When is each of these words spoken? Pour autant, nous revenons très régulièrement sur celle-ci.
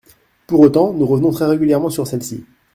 Pour 0.47 0.61
autant, 0.61 0.93
nous 0.93 1.05
revenons 1.05 1.29
très 1.29 1.45
régulièrement 1.45 1.91
sur 1.91 2.07
celle-ci. 2.07 2.43